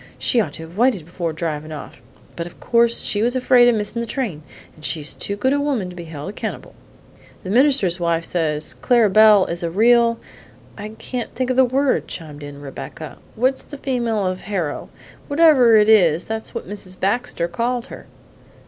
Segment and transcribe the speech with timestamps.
[0.17, 2.01] She'd ought to have waited before drivin' off;
[2.35, 4.41] but of course she was afraid of missing the train,
[4.75, 6.73] and she's too good a woman to be held accountable."
[7.43, 10.17] "The minister's wife says Clara Belle is a real
[10.75, 13.19] I can't think of the word!" chimed in Rebecca.
[13.35, 14.89] "What's the female of hero?
[15.27, 16.99] Whatever it is, that's what Mrs.
[16.99, 18.07] Baxter called her!"